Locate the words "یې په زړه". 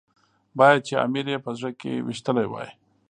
1.31-1.69